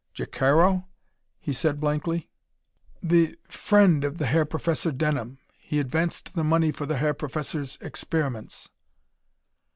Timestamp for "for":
6.71-6.87